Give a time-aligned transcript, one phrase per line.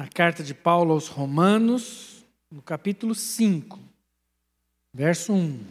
[0.00, 3.78] na carta de Paulo aos Romanos, no capítulo 5,
[4.94, 5.62] verso 1.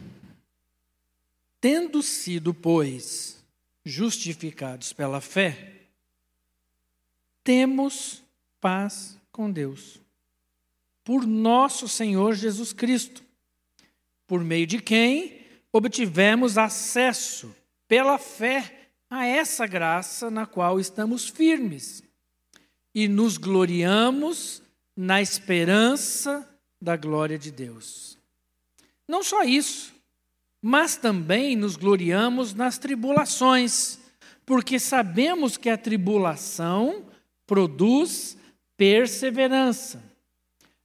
[1.60, 3.44] Tendo sido, pois,
[3.84, 5.88] justificados pela fé,
[7.42, 8.22] temos
[8.60, 9.98] paz com Deus,
[11.02, 13.24] por nosso Senhor Jesus Cristo,
[14.28, 15.40] por meio de quem
[15.72, 17.52] obtivemos acesso
[17.88, 22.08] pela fé a essa graça na qual estamos firmes
[22.94, 24.62] e nos gloriamos
[24.96, 26.48] na esperança
[26.80, 28.18] da glória de Deus.
[29.06, 29.94] Não só isso,
[30.62, 33.98] mas também nos gloriamos nas tribulações,
[34.44, 37.06] porque sabemos que a tribulação
[37.46, 38.36] produz
[38.76, 40.02] perseverança.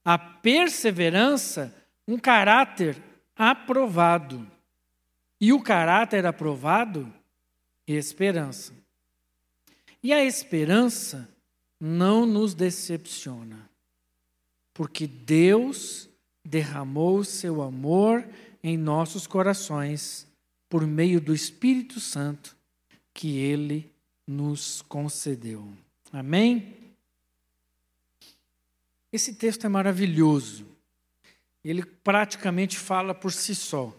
[0.03, 1.73] A perseverança,
[2.07, 2.95] um caráter
[3.35, 4.45] aprovado.
[5.41, 7.11] E o caráter aprovado,
[7.87, 8.73] esperança.
[10.01, 11.27] E a esperança
[11.79, 13.69] não nos decepciona,
[14.73, 16.09] porque Deus
[16.43, 18.27] derramou seu amor
[18.63, 20.27] em nossos corações
[20.69, 22.55] por meio do Espírito Santo
[23.13, 23.91] que ele
[24.27, 25.67] nos concedeu.
[26.11, 26.75] Amém?
[29.11, 30.65] Esse texto é maravilhoso.
[31.63, 33.95] Ele praticamente fala por si só.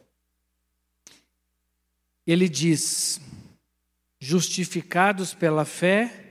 [2.27, 3.21] Ele diz:
[4.21, 6.26] justificados pela fé,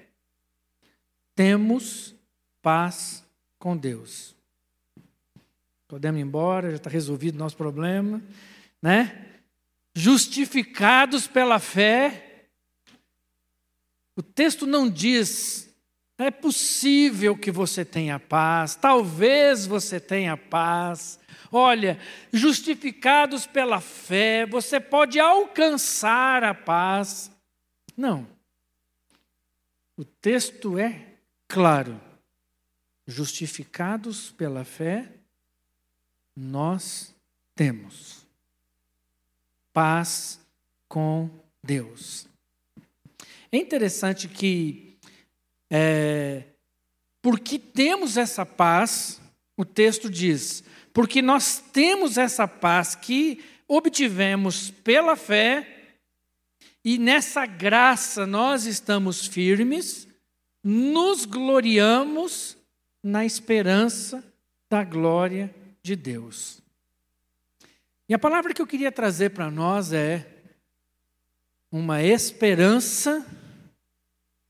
[1.35, 2.15] temos
[2.61, 3.23] paz
[3.59, 4.33] com Deus.
[5.87, 8.21] Podemos ir embora, já está resolvido o nosso problema,
[8.81, 9.25] né?
[9.93, 12.47] Justificados pela fé.
[14.15, 15.69] O texto não diz
[16.17, 21.19] é possível que você tenha paz, talvez você tenha paz.
[21.51, 21.99] Olha,
[22.31, 27.29] justificados pela fé, você pode alcançar a paz.
[27.97, 28.27] Não.
[29.97, 31.14] O texto é
[31.47, 31.99] claro.
[33.07, 35.11] Justificados pela fé,
[36.35, 37.13] nós
[37.53, 38.25] temos
[39.71, 40.39] paz
[40.87, 41.29] com
[41.63, 42.27] Deus.
[43.51, 44.97] É interessante que
[45.69, 46.43] é,
[47.21, 49.21] porque temos essa paz,
[49.57, 50.63] o texto diz,
[50.93, 55.97] porque nós temos essa paz que obtivemos pela fé,
[56.83, 60.04] e nessa graça nós estamos firmes,
[60.67, 62.57] nos gloriamos
[63.03, 64.23] na esperança
[64.67, 65.53] da glória
[65.83, 66.59] de Deus.
[68.09, 70.27] E a palavra que eu queria trazer para nós é
[71.71, 73.23] uma esperança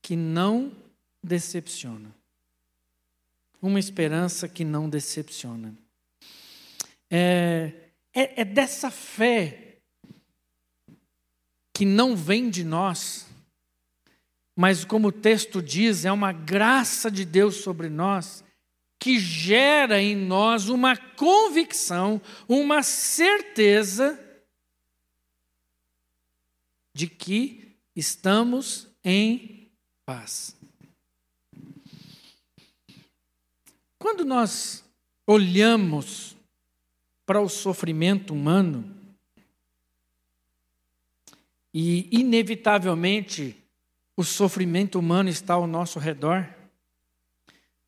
[0.00, 0.72] que não
[1.22, 2.14] decepciona.
[3.60, 5.76] Uma esperança que não decepciona.
[7.10, 7.72] É,
[8.14, 9.76] é, é dessa fé
[11.74, 13.26] que não vem de nós,
[14.56, 18.42] mas como o texto diz, é uma graça de Deus sobre nós,
[18.98, 24.18] que gera em nós uma convicção, uma certeza
[26.94, 29.70] de que estamos em
[30.06, 30.56] paz.
[33.98, 34.82] Quando nós
[35.26, 36.34] olhamos
[37.26, 38.96] para o sofrimento humano,
[41.78, 43.54] e inevitavelmente
[44.16, 46.48] o sofrimento humano está ao nosso redor,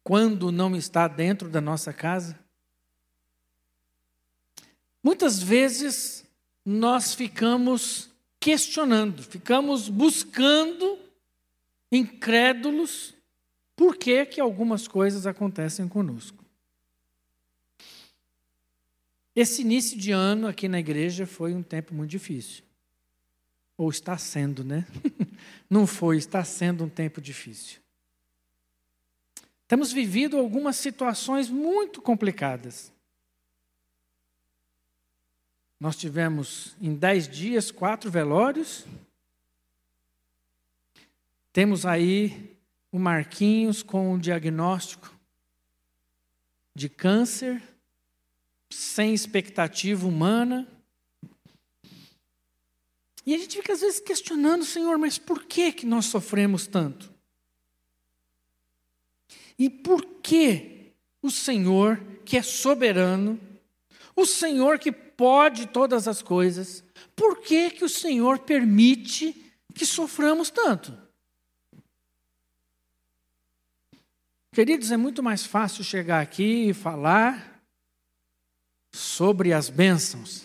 [0.04, 2.38] quando não está dentro da nossa casa,
[5.02, 6.24] muitas vezes
[6.64, 10.98] nós ficamos questionando, ficamos buscando,
[11.90, 13.14] incrédulos,
[13.74, 16.44] por que, que algumas coisas acontecem conosco.
[19.34, 22.67] Esse início de ano aqui na igreja foi um tempo muito difícil.
[23.78, 24.86] Ou está sendo, né?
[25.70, 27.80] Não foi, está sendo um tempo difícil.
[29.66, 32.92] Temos vivido algumas situações muito complicadas.
[35.78, 38.84] Nós tivemos em dez dias quatro velórios.
[41.52, 42.56] Temos aí
[42.90, 45.14] o Marquinhos com o diagnóstico
[46.74, 47.62] de câncer,
[48.70, 50.66] sem expectativa humana.
[53.28, 57.12] E a gente fica às vezes questionando, Senhor, mas por que que nós sofremos tanto?
[59.58, 63.38] E por que o Senhor, que é soberano,
[64.16, 66.82] o Senhor que pode todas as coisas,
[67.14, 70.96] por que que o Senhor permite que soframos tanto?
[74.52, 77.62] Queridos, é muito mais fácil chegar aqui e falar
[78.90, 80.44] sobre as bênçãos.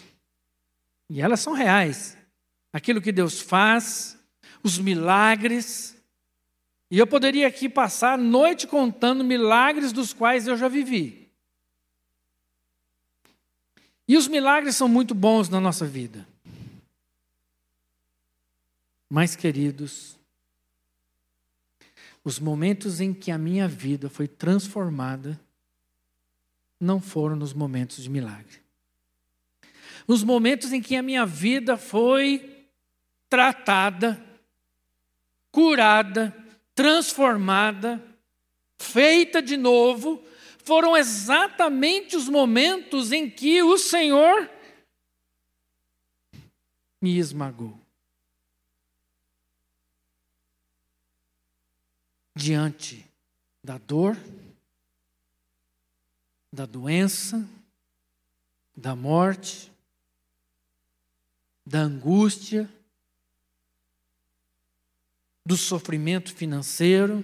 [1.09, 2.21] E elas são reais.
[2.73, 4.17] Aquilo que Deus faz,
[4.63, 5.95] os milagres.
[6.89, 11.29] E eu poderia aqui passar a noite contando milagres dos quais eu já vivi.
[14.07, 16.27] E os milagres são muito bons na nossa vida.
[19.09, 20.17] Mas, queridos,
[22.23, 25.39] os momentos em que a minha vida foi transformada
[26.79, 28.61] não foram nos momentos de milagre.
[30.07, 32.52] Os momentos em que a minha vida foi
[33.33, 34.23] tratada,
[35.51, 36.31] curada,
[36.75, 37.99] transformada,
[38.77, 40.23] feita de novo,
[40.63, 44.47] foram exatamente os momentos em que o Senhor
[47.01, 47.75] me esmagou.
[52.35, 53.03] Diante
[53.63, 54.15] da dor,
[56.51, 57.43] da doença,
[58.77, 59.71] da morte,
[61.65, 62.71] da angústia,
[65.45, 67.23] do sofrimento financeiro.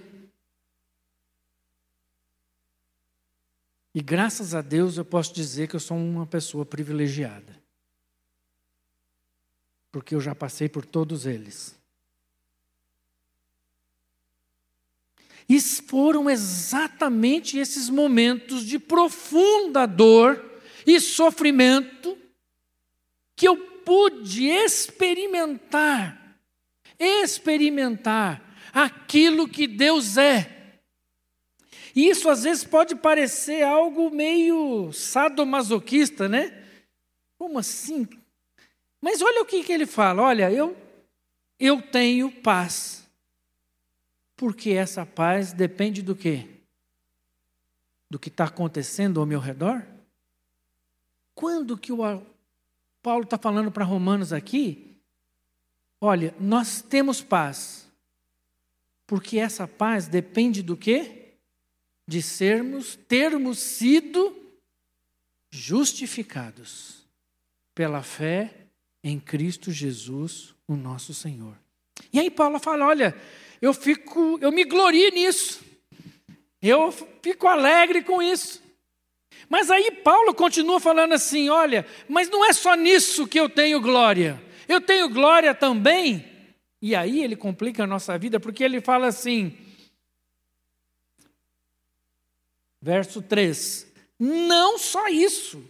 [3.94, 7.58] E graças a Deus eu posso dizer que eu sou uma pessoa privilegiada.
[9.90, 11.74] Porque eu já passei por todos eles.
[15.48, 20.44] E foram exatamente esses momentos de profunda dor
[20.86, 22.16] e sofrimento
[23.34, 26.19] que eu pude experimentar
[27.00, 28.42] experimentar
[28.72, 30.60] aquilo que Deus é.
[31.96, 36.64] E isso às vezes pode parecer algo meio sadomasoquista, né?
[37.36, 38.06] Como assim?
[39.00, 40.76] Mas olha o que, que ele fala: olha, eu,
[41.58, 43.08] eu tenho paz.
[44.36, 46.46] Porque essa paz depende do quê?
[48.08, 49.84] Do que está acontecendo ao meu redor?
[51.34, 51.98] Quando que o
[53.02, 54.89] Paulo está falando para Romanos aqui?
[56.00, 57.86] Olha, nós temos paz.
[59.06, 61.34] Porque essa paz depende do quê?
[62.06, 64.36] De sermos, termos sido
[65.50, 67.04] justificados
[67.74, 68.54] pela fé
[69.02, 71.56] em Cristo Jesus, o nosso Senhor.
[72.12, 73.16] E aí Paulo fala: olha,
[73.60, 75.60] eu fico, eu me glorio nisso.
[76.62, 76.92] Eu
[77.22, 78.62] fico alegre com isso.
[79.48, 83.80] Mas aí Paulo continua falando assim: olha, mas não é só nisso que eu tenho
[83.80, 84.40] glória.
[84.70, 86.24] Eu tenho glória também.
[86.80, 89.58] E aí ele complica a nossa vida, porque ele fala assim,
[92.80, 95.60] verso 3: Não só isso,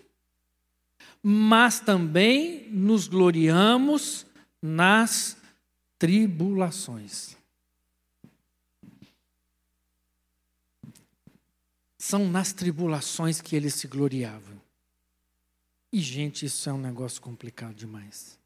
[1.23, 4.27] mas também nos gloriamos
[4.61, 5.35] nas
[5.99, 7.35] tribulações.
[11.97, 14.61] São nas tribulações que ele se gloriava.
[15.91, 18.40] E, gente, isso é um negócio complicado demais.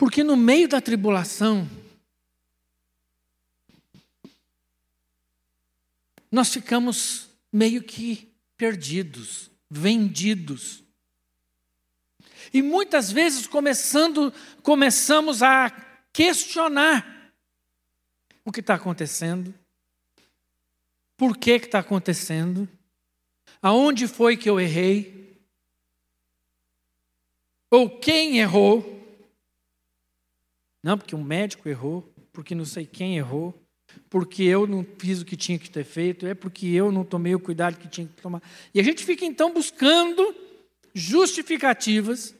[0.00, 1.68] Porque no meio da tribulação,
[6.32, 10.82] nós ficamos meio que perdidos, vendidos.
[12.50, 14.32] E muitas vezes começando,
[14.62, 15.68] começamos a
[16.14, 17.34] questionar
[18.42, 19.52] o que está acontecendo,
[21.14, 22.66] por que está acontecendo,
[23.60, 25.38] aonde foi que eu errei,
[27.70, 28.98] ou quem errou.
[30.82, 33.54] Não, porque um médico errou, porque não sei quem errou,
[34.08, 37.34] porque eu não fiz o que tinha que ter feito, é porque eu não tomei
[37.34, 38.42] o cuidado que tinha que tomar.
[38.74, 40.34] E a gente fica então buscando
[40.94, 42.34] justificativas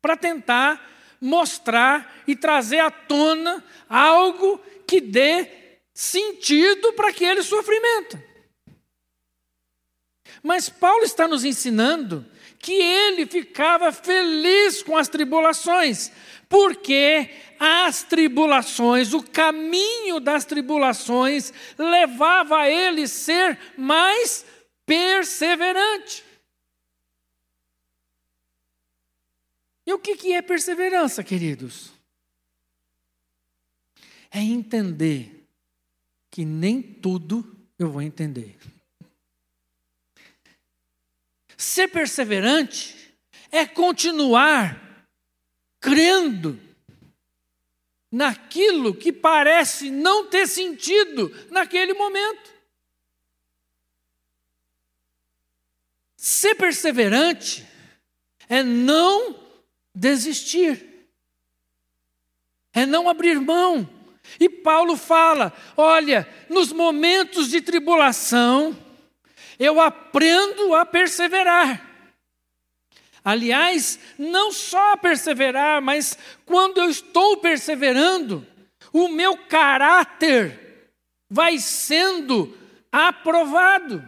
[0.00, 0.88] para tentar
[1.20, 5.48] mostrar e trazer à tona algo que dê
[5.92, 8.18] sentido para aquele sofrimento.
[10.42, 12.26] Mas Paulo está nos ensinando
[12.58, 16.10] que ele ficava feliz com as tribulações,
[16.50, 17.30] porque
[17.60, 24.44] as tribulações, o caminho das tribulações, levava a ele ser mais
[24.84, 26.24] perseverante.
[29.86, 31.92] E o que é perseverança, queridos?
[34.28, 35.46] É entender
[36.32, 38.56] que nem tudo eu vou entender.
[41.56, 43.14] Ser perseverante
[43.52, 44.89] é continuar
[45.80, 46.60] crendo
[48.12, 52.50] naquilo que parece não ter sentido naquele momento.
[56.16, 57.66] Ser perseverante
[58.48, 59.36] é não
[59.94, 61.08] desistir,
[62.74, 63.88] é não abrir mão.
[64.38, 68.76] E Paulo fala: olha, nos momentos de tribulação,
[69.58, 71.89] eu aprendo a perseverar.
[73.24, 78.46] Aliás, não só perseverar, mas quando eu estou perseverando,
[78.92, 80.92] o meu caráter
[81.28, 82.56] vai sendo
[82.90, 84.02] aprovado.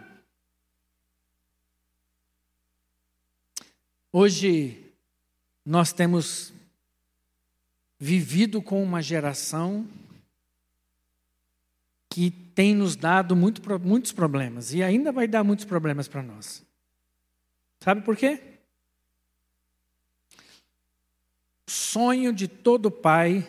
[4.11, 4.93] Hoje,
[5.65, 6.53] nós temos
[7.99, 9.87] vivido com uma geração
[12.11, 16.63] que tem nos dado muito, muitos problemas e ainda vai dar muitos problemas para nós.
[17.81, 18.52] Sabe por quê?
[21.67, 23.49] Sonho de todo pai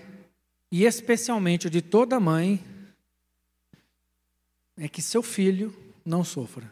[0.71, 2.63] e especialmente de toda mãe
[4.77, 6.71] é que seu filho não sofra.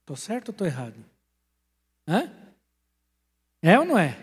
[0.00, 0.96] Estou certo ou estou errado?
[2.06, 2.32] Hã?
[3.60, 4.18] É ou não é?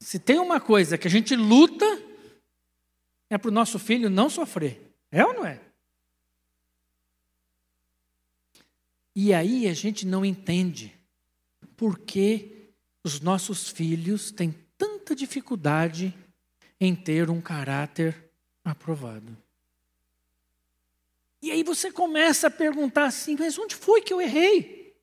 [0.00, 1.86] Se tem uma coisa que a gente luta,
[3.30, 4.92] é para o nosso filho não sofrer.
[5.10, 5.60] É ou não é?
[9.14, 10.92] E aí a gente não entende
[11.76, 12.70] por que
[13.04, 14.52] os nossos filhos têm
[15.12, 16.14] tanta dificuldade
[16.80, 18.30] em ter um caráter
[18.64, 19.36] aprovado.
[21.40, 24.96] E aí você começa a perguntar assim: mas onde foi que eu errei?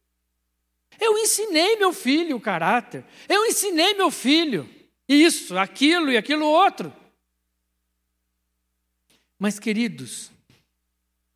[1.00, 4.70] Eu ensinei meu filho o caráter, eu ensinei meu filho
[5.08, 6.94] isso, aquilo e aquilo outro.
[9.38, 10.30] Mas, queridos,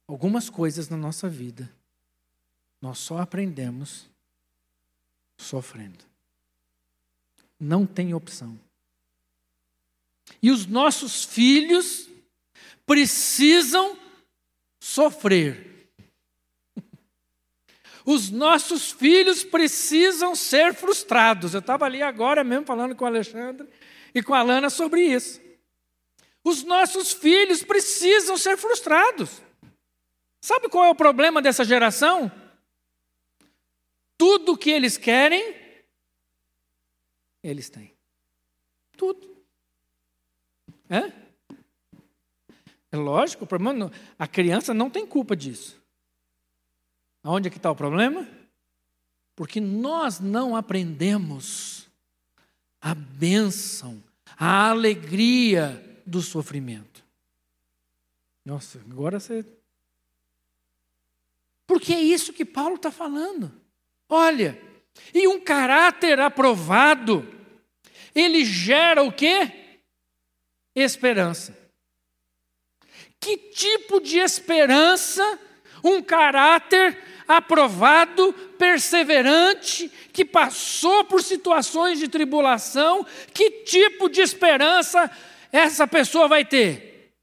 [0.05, 1.71] algumas coisas na nossa vida
[2.81, 4.09] nós só aprendemos
[5.37, 6.12] sofrendo.
[7.63, 8.59] Não tem opção.
[10.41, 12.09] E os nossos filhos
[12.85, 13.97] precisam
[14.81, 15.87] sofrer.
[18.05, 21.53] Os nossos filhos precisam ser frustrados.
[21.53, 23.65] Eu estava ali agora mesmo falando com o Alexandre
[24.13, 25.39] e com a Lana sobre isso.
[26.43, 29.41] Os nossos filhos precisam ser frustrados.
[30.41, 32.29] Sabe qual é o problema dessa geração?
[34.17, 35.62] Tudo que eles querem,
[37.43, 37.93] eles têm.
[38.97, 39.35] Tudo.
[40.89, 41.11] É?
[42.91, 45.81] É lógico, o problema não, a criança não tem culpa disso.
[47.23, 48.27] Aonde é que está o problema?
[49.35, 51.89] Porque nós não aprendemos
[52.79, 54.03] a bênção,
[54.37, 57.03] a alegria do sofrimento.
[58.45, 59.45] Nossa, agora você.
[61.65, 63.51] Porque é isso que Paulo está falando.
[64.07, 64.61] Olha,
[65.13, 67.27] e um caráter aprovado,
[68.13, 69.79] ele gera o quê?
[70.75, 71.57] Esperança.
[73.19, 75.39] Que tipo de esperança
[75.83, 76.97] um caráter
[77.27, 85.09] aprovado, perseverante, que passou por situações de tribulação, que tipo de esperança
[85.51, 87.13] essa pessoa vai ter?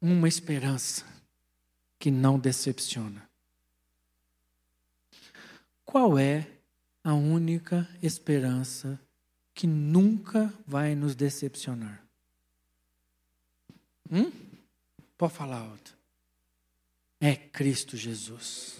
[0.00, 1.04] Uma esperança
[1.98, 3.23] que não decepciona.
[5.94, 6.44] Qual é
[7.04, 9.00] a única esperança
[9.54, 12.04] que nunca vai nos decepcionar?
[14.10, 14.32] Hum?
[15.16, 15.96] Pode falar alto.
[17.20, 18.74] É Cristo Jesus.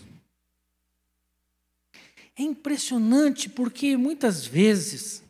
[2.37, 5.23] É impressionante porque muitas vezes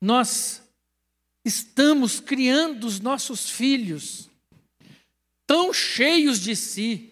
[0.00, 0.60] nós
[1.44, 4.28] estamos criando os nossos filhos
[5.46, 7.11] tão cheios de si,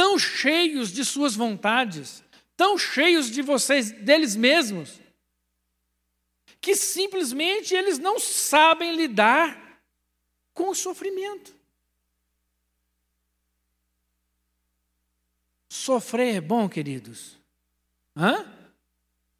[0.00, 2.24] tão cheios de suas vontades,
[2.56, 4.98] tão cheios de vocês deles mesmos,
[6.58, 9.78] que simplesmente eles não sabem lidar
[10.54, 11.54] com o sofrimento.
[15.68, 17.38] Sofrer é bom, queridos?
[18.16, 18.50] Hã?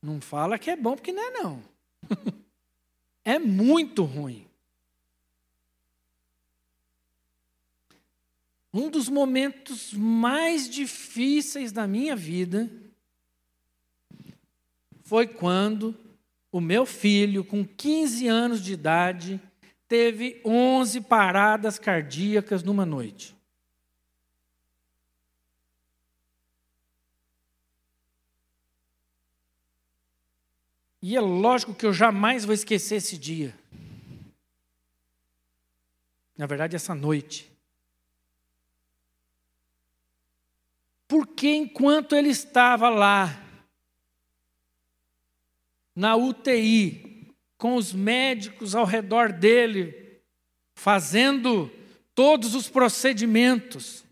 [0.02, 1.64] Não fala que é bom, porque não é não.
[3.24, 4.46] é muito ruim.
[8.72, 12.70] Um dos momentos mais difíceis da minha vida
[15.02, 15.96] foi quando
[16.52, 19.40] o meu filho, com 15 anos de idade,
[19.88, 23.36] teve 11 paradas cardíacas numa noite.
[31.02, 33.52] E é lógico que eu jamais vou esquecer esse dia.
[36.36, 37.49] Na verdade, essa noite.
[41.10, 43.44] Porque enquanto ele estava lá,
[45.92, 50.22] na UTI, com os médicos ao redor dele,
[50.72, 51.68] fazendo
[52.14, 54.04] todos os procedimentos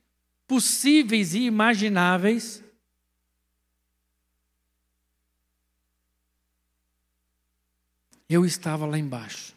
[0.45, 2.65] possíveis e imagináveis.
[8.29, 9.57] Eu estava lá embaixo,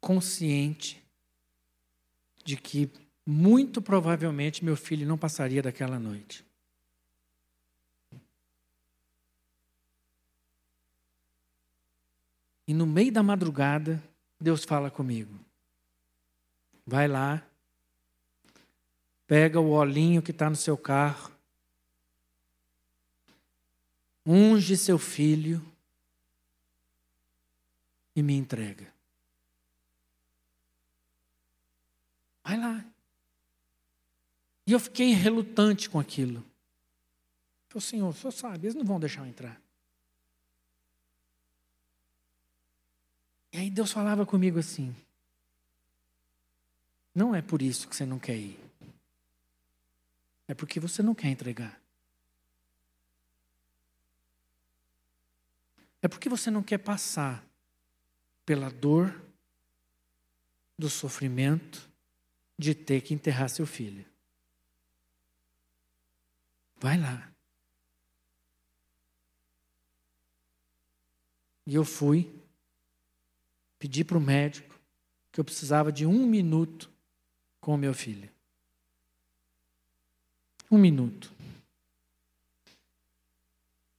[0.00, 1.04] consciente
[2.42, 2.90] de que
[3.26, 6.46] muito provavelmente meu filho não passaria daquela noite.
[12.68, 14.02] E no meio da madrugada,
[14.40, 15.38] Deus fala comigo.
[16.86, 17.44] Vai lá,
[19.26, 21.32] pega o olhinho que está no seu carro,
[24.24, 25.64] unge seu filho
[28.14, 28.92] e me entrega.
[32.44, 32.84] Vai lá.
[34.66, 36.44] E eu fiquei relutante com aquilo.
[37.68, 39.60] Falei, Senhor, o senhor sabe, eles não vão deixar eu entrar.
[43.52, 44.94] E aí Deus falava comigo assim:
[47.14, 48.58] Não é por isso que você não quer ir.
[50.48, 51.80] É porque você não quer entregar.
[56.02, 57.44] É porque você não quer passar
[58.44, 59.20] pela dor
[60.78, 61.88] do sofrimento
[62.58, 64.04] de ter que enterrar seu filho.
[66.78, 67.32] Vai lá.
[71.66, 72.32] E eu fui,
[73.78, 74.78] pedi para o médico
[75.32, 76.90] que eu precisava de um minuto
[77.60, 78.30] com o meu filho.
[80.70, 81.32] Um minuto.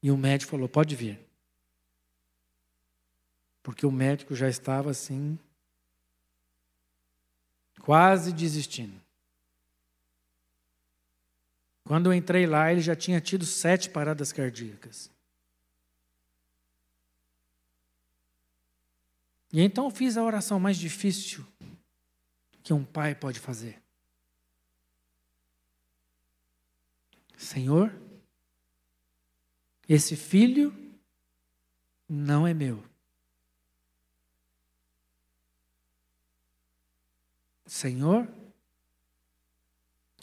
[0.02, 1.20] E o médico falou: pode vir.
[3.62, 5.38] Porque o médico já estava assim,
[7.82, 9.07] quase desistindo.
[11.88, 15.10] Quando eu entrei lá, ele já tinha tido sete paradas cardíacas.
[19.54, 21.48] E então eu fiz a oração mais difícil
[22.62, 23.82] que um pai pode fazer.
[27.38, 27.96] Senhor,
[29.88, 30.76] esse filho
[32.10, 32.84] não é meu.
[37.66, 38.28] Senhor,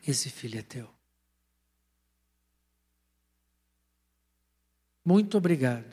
[0.07, 0.94] esse filho é teu.
[5.05, 5.93] Muito obrigado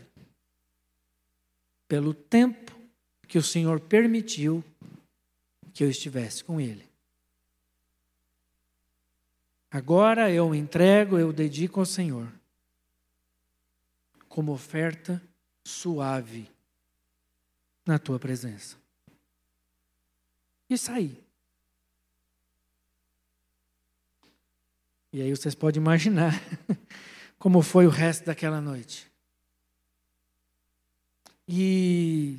[1.88, 2.72] pelo tempo
[3.28, 4.64] que o Senhor permitiu
[5.74, 6.90] que eu estivesse com ele.
[9.70, 12.32] Agora eu entrego, eu dedico ao Senhor
[14.28, 15.22] como oferta
[15.64, 16.50] suave
[17.86, 18.78] na tua presença.
[20.70, 21.22] E saí.
[25.12, 26.34] E aí vocês podem imaginar
[27.42, 29.12] como foi o resto daquela noite.
[31.48, 32.38] E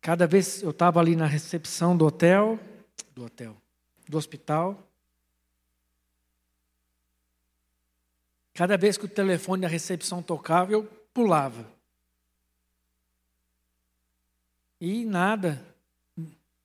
[0.00, 2.58] cada vez eu estava ali na recepção do hotel,
[3.14, 3.56] do hotel,
[4.08, 4.76] do hospital.
[8.52, 10.82] Cada vez que o telefone da recepção tocava, eu
[11.14, 11.64] pulava.
[14.80, 15.64] E nada,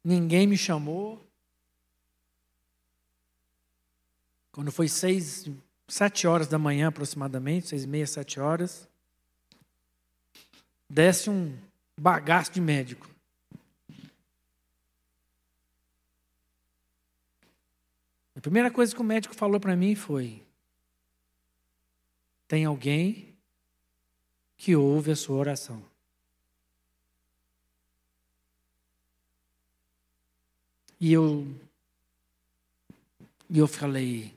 [0.03, 1.23] ninguém me chamou.
[4.55, 5.49] Quando foi seis,
[5.85, 8.87] sete horas da manhã aproximadamente, seis e meia, sete horas,
[10.89, 11.59] desce um
[11.99, 13.05] bagaço de médico.
[18.33, 20.41] A primeira coisa que o médico falou para mim foi:
[22.47, 23.35] tem alguém
[24.55, 25.83] que ouve a sua oração.
[30.97, 31.45] E eu,
[33.49, 34.33] e eu falei: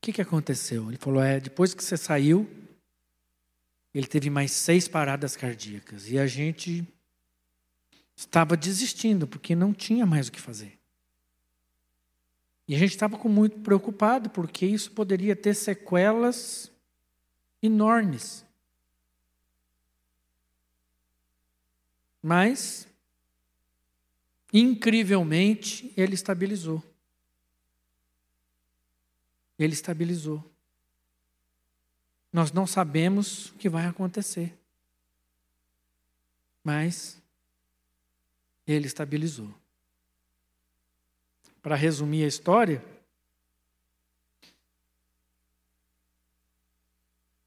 [0.00, 0.88] que, que aconteceu?
[0.88, 2.48] Ele falou: é, depois que você saiu,
[3.94, 6.08] ele teve mais seis paradas cardíacas.
[6.10, 6.86] E a gente
[8.16, 10.78] estava desistindo, porque não tinha mais o que fazer.
[12.66, 16.70] E a gente estava muito preocupado, porque isso poderia ter sequelas
[17.62, 18.44] enormes.
[22.22, 22.86] Mas,
[24.52, 26.82] incrivelmente, ele estabilizou.
[29.58, 30.44] Ele estabilizou.
[32.32, 34.56] Nós não sabemos o que vai acontecer.
[36.62, 37.20] Mas
[38.66, 39.52] ele estabilizou.
[41.62, 42.84] Para resumir a história,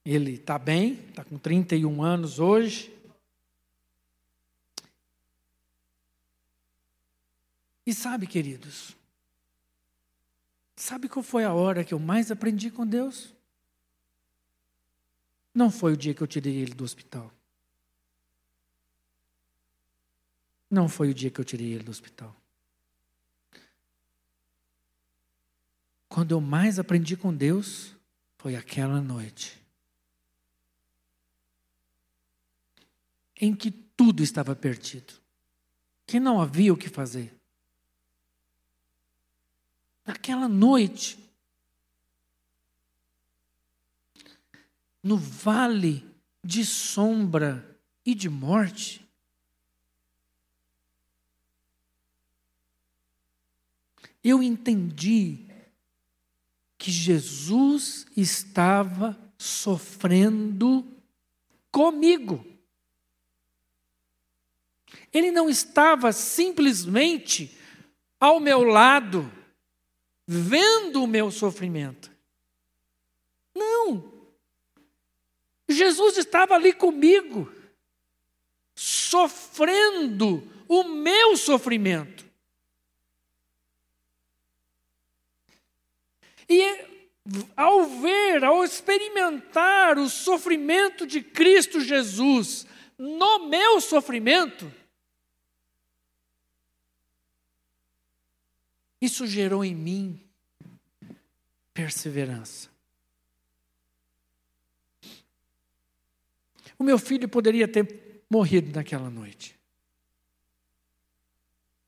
[0.03, 2.93] ele está bem, está com 31 anos hoje.
[7.85, 8.95] E sabe, queridos,
[10.81, 13.33] sabe qual foi a hora que eu mais aprendi com Deus?
[15.53, 17.31] Não foi o dia que eu tirei ele do hospital.
[20.69, 22.35] Não foi o dia que eu tirei ele do hospital.
[26.09, 27.95] Quando eu mais aprendi com Deus,
[28.37, 29.61] foi aquela noite.
[33.39, 35.13] Em que tudo estava perdido.
[36.07, 37.40] Que não havia o que fazer.
[40.05, 41.17] Naquela noite,
[45.03, 46.05] no vale
[46.43, 49.07] de sombra e de morte,
[54.23, 55.47] eu entendi
[56.77, 60.85] que Jesus estava sofrendo
[61.71, 62.45] comigo.
[65.13, 67.57] Ele não estava simplesmente
[68.19, 69.31] ao meu lado,
[70.27, 72.11] vendo o meu sofrimento.
[73.55, 74.11] Não.
[75.67, 77.51] Jesus estava ali comigo,
[78.75, 82.25] sofrendo o meu sofrimento.
[86.49, 86.85] E
[87.55, 92.65] ao ver, ao experimentar o sofrimento de Cristo Jesus
[92.97, 94.71] no meu sofrimento,
[99.01, 100.21] isso gerou em mim
[101.73, 102.69] perseverança.
[106.77, 109.59] O meu filho poderia ter morrido naquela noite.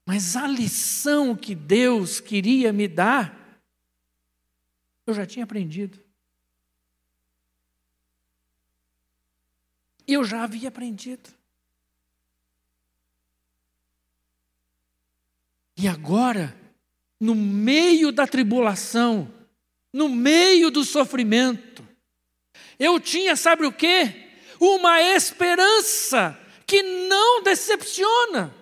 [0.05, 3.43] Mas a lição que Deus queria me dar
[5.05, 6.01] eu já tinha aprendido.
[10.07, 11.29] Eu já havia aprendido.
[15.75, 16.55] E agora,
[17.23, 19.33] no meio da tribulação,
[19.93, 21.87] no meio do sofrimento,
[22.77, 24.13] eu tinha, sabe o quê?
[24.59, 28.53] Uma esperança que não decepciona.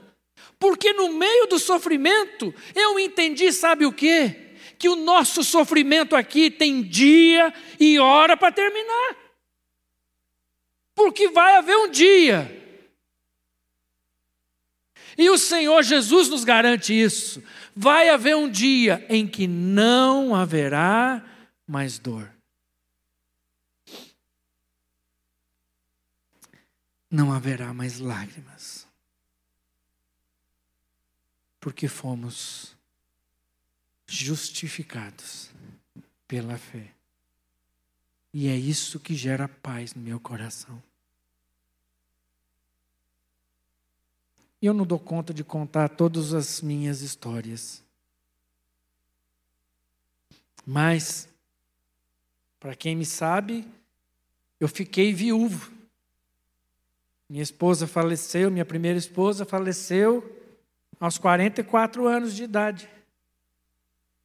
[0.60, 4.50] Porque no meio do sofrimento, eu entendi, sabe o quê?
[4.78, 9.16] que o nosso sofrimento aqui tem dia e hora para terminar.
[10.96, 12.62] Porque vai haver um dia.
[15.16, 17.44] E o Senhor Jesus nos garante isso.
[17.76, 21.26] Vai haver um dia em que não haverá
[21.66, 22.32] mais dor.
[27.10, 28.88] Não haverá mais lágrimas.
[31.60, 32.76] Porque fomos
[34.08, 35.50] justificados
[36.28, 36.92] pela fé.
[38.34, 40.82] E é isso que gera paz no meu coração.
[44.62, 47.84] Eu não dou conta de contar todas as minhas histórias.
[50.64, 51.28] Mas,
[52.60, 53.68] para quem me sabe,
[54.60, 55.72] eu fiquei viúvo.
[57.28, 60.40] Minha esposa faleceu, minha primeira esposa faleceu
[61.00, 62.88] aos 44 anos de idade.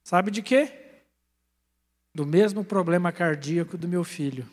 [0.05, 1.01] Sabe de quê?
[2.15, 4.47] Do mesmo problema cardíaco do meu filho.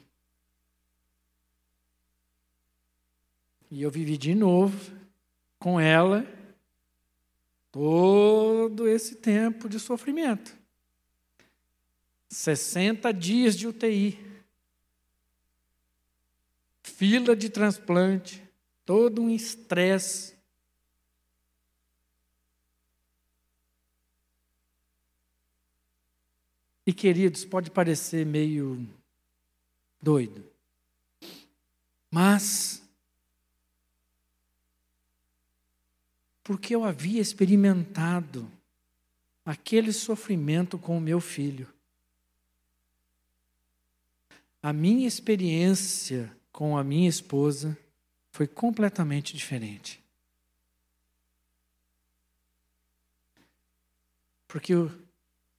[3.69, 5.02] E eu vivi de novo
[5.63, 6.27] com ela
[7.71, 10.53] todo esse tempo de sofrimento.
[12.27, 14.19] 60 dias de UTI.
[16.83, 18.43] Fila de transplante,
[18.85, 20.33] todo um estresse
[26.85, 28.85] E queridos, pode parecer meio
[30.01, 30.43] doido,
[32.11, 32.82] mas
[36.43, 38.49] porque eu havia experimentado
[39.45, 41.67] aquele sofrimento com o meu filho.
[44.61, 47.77] A minha experiência com a minha esposa
[48.31, 50.03] foi completamente diferente.
[54.47, 54.73] Porque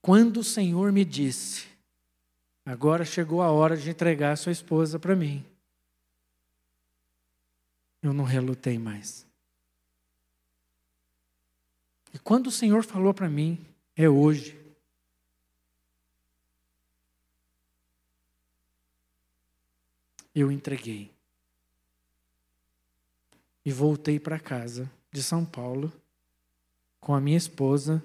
[0.01, 1.67] quando o Senhor me disse:
[2.65, 5.45] Agora chegou a hora de entregar sua esposa para mim,
[8.01, 9.24] eu não relutei mais.
[12.15, 13.59] E quando o Senhor falou para mim:
[13.93, 14.57] É hoje.
[20.33, 21.11] Eu entreguei.
[23.65, 25.91] E voltei para casa de São Paulo
[27.01, 28.01] com a minha esposa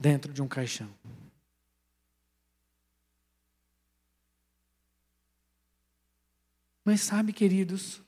[0.00, 0.88] dentro de um caixão.
[6.82, 8.00] Mas sabe, queridos,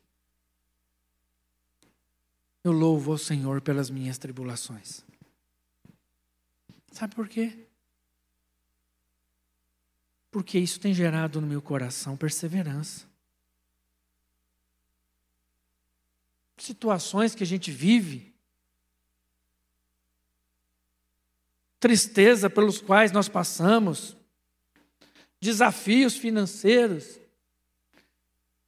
[2.63, 5.03] eu louvo ao Senhor pelas minhas tribulações.
[6.93, 7.57] Sabe por quê?
[10.31, 13.09] Porque isso tem gerado no meu coração perseverança.
[16.59, 18.31] Situações que a gente vive
[21.81, 24.15] tristeza pelos quais nós passamos,
[25.41, 27.19] desafios financeiros,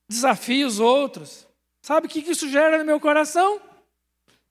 [0.09, 1.47] desafios outros.
[1.83, 3.61] Sabe o que isso gera no meu coração?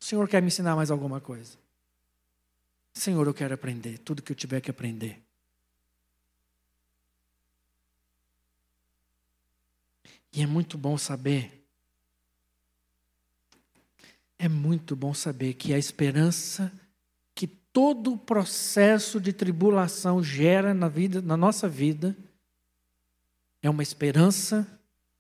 [0.02, 1.58] O Senhor quer me ensinar mais alguma coisa.
[2.92, 5.22] Senhor, eu quero aprender tudo que eu tiver que aprender.
[10.34, 11.66] E é muito bom saber,
[14.40, 16.72] é muito bom saber que a esperança
[17.36, 22.18] que todo o processo de tribulação gera na vida, na nossa vida,
[23.62, 24.66] é uma esperança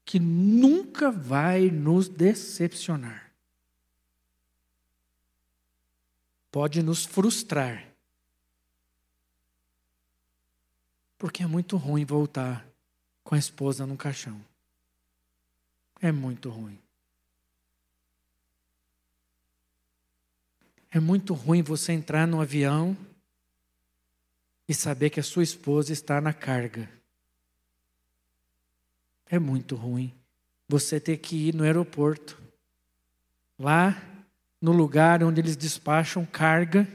[0.05, 3.30] que nunca vai nos decepcionar.
[6.51, 7.87] Pode nos frustrar.
[11.17, 12.67] Porque é muito ruim voltar
[13.23, 14.43] com a esposa no caixão.
[16.01, 16.77] É muito ruim.
[20.89, 22.97] É muito ruim você entrar no avião
[24.67, 26.89] e saber que a sua esposa está na carga.
[29.25, 30.13] É muito ruim
[30.67, 32.41] você ter que ir no aeroporto,
[33.57, 34.10] lá
[34.61, 36.87] no lugar onde eles despacham carga,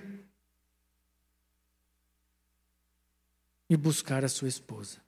[3.68, 4.98] e buscar a sua esposa.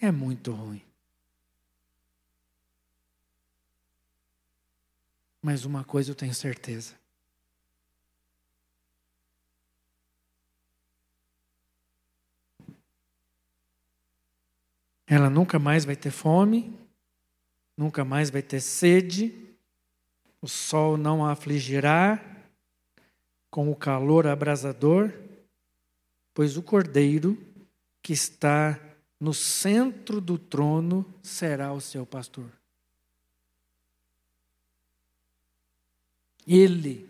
[0.00, 0.82] É muito ruim.
[5.40, 6.94] Mas uma coisa eu tenho certeza.
[15.06, 16.78] Ela nunca mais vai ter fome,
[17.76, 19.51] nunca mais vai ter sede,
[20.42, 22.20] o sol não a afligirá
[23.48, 25.12] com o calor abrasador,
[26.34, 27.38] pois o cordeiro
[28.02, 28.80] que está
[29.20, 32.50] no centro do trono será o seu pastor.
[36.44, 37.08] Ele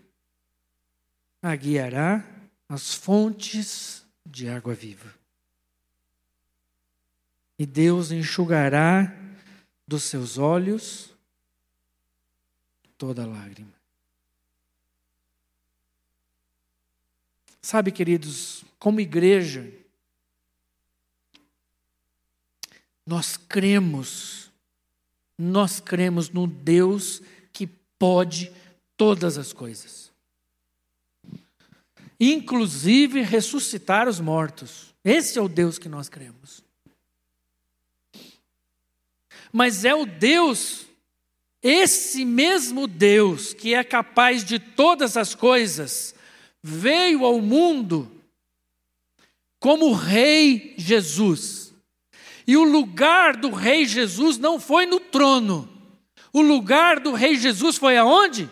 [1.40, 2.23] a guiará
[2.68, 5.12] às fontes de água viva.
[7.59, 9.16] E Deus enxugará
[9.88, 11.12] dos seus olhos
[13.03, 13.75] toda lágrima.
[17.61, 19.69] Sabe, queridos, como igreja,
[23.05, 24.53] nós cremos,
[25.37, 27.21] nós cremos no Deus
[27.53, 27.67] que
[27.99, 28.53] pode
[28.97, 30.12] todas as coisas.
[32.21, 34.95] Inclusive ressuscitar os mortos.
[35.03, 36.62] Esse é o Deus que nós cremos.
[39.53, 40.87] Mas é o Deus,
[41.62, 46.14] esse mesmo Deus que é capaz de todas as coisas,
[46.62, 48.11] veio ao mundo
[49.61, 51.72] como Rei Jesus.
[52.46, 55.68] E o lugar do Rei Jesus não foi no trono.
[56.33, 58.51] O lugar do Rei Jesus foi aonde?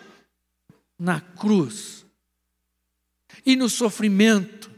[1.01, 2.05] na cruz
[3.43, 4.69] e no sofrimento,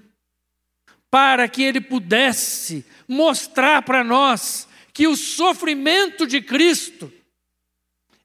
[1.11, 7.11] para que ele pudesse mostrar para nós que o sofrimento de Cristo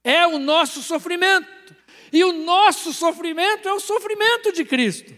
[0.03, 1.77] é o nosso sofrimento,
[2.13, 5.13] e o nosso sofrimento é o sofrimento de Cristo,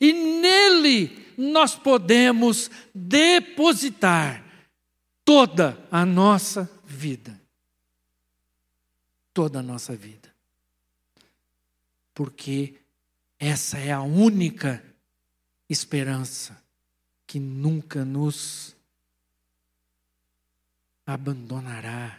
[0.00, 4.44] e nele nós podemos depositar
[5.24, 7.40] toda a nossa vida.
[9.34, 10.34] Toda a nossa vida.
[12.14, 12.74] Porque
[13.38, 14.82] essa é a única
[15.68, 16.62] esperança
[17.26, 18.74] que nunca nos
[21.04, 22.18] abandonará,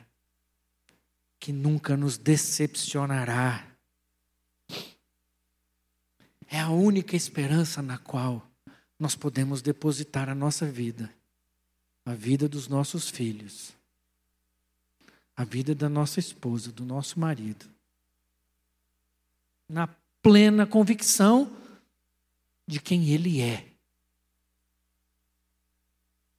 [1.39, 3.65] que nunca nos decepcionará.
[6.47, 8.45] É a única esperança na qual
[8.99, 11.13] nós podemos depositar a nossa vida,
[12.05, 13.73] a vida dos nossos filhos,
[15.35, 17.77] a vida da nossa esposa, do nosso marido
[19.67, 19.87] na
[20.21, 21.51] plena convicção
[22.65, 23.67] de quem Ele é.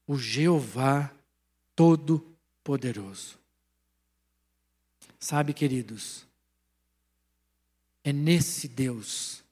[0.07, 1.13] O Jeová
[1.77, 3.39] Todo-Poderoso.
[5.21, 6.27] Sabe, queridos,
[8.05, 9.43] é nesse Deus,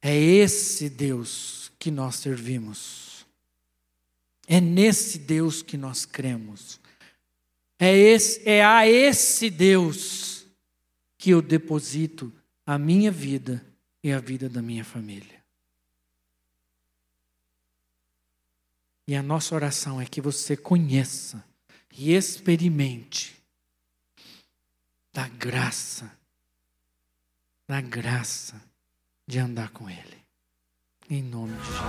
[0.00, 3.26] é esse Deus que nós servimos,
[4.46, 6.80] é nesse Deus que nós cremos,
[7.78, 10.46] é, esse, é a esse Deus
[11.18, 12.32] que eu deposito
[12.64, 13.64] a minha vida
[14.02, 15.44] e a vida da minha família.
[19.06, 21.44] E a nossa oração é que você conheça
[21.96, 23.35] e experimente
[25.16, 26.12] da graça,
[27.66, 28.60] da graça
[29.26, 30.22] de andar com Ele.
[31.08, 31.80] Em nome de Jesus.